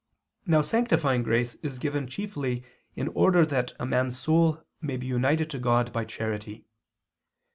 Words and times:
Now 0.47 0.63
sanctifying 0.63 1.21
grace 1.21 1.53
is 1.61 1.77
given 1.77 2.07
chiefly 2.07 2.63
in 2.95 3.09
order 3.09 3.45
that 3.45 3.73
man's 3.79 4.17
soul 4.17 4.63
may 4.81 4.97
be 4.97 5.05
united 5.05 5.47
to 5.51 5.59
God 5.59 5.93
by 5.93 6.05
charity. 6.05 6.65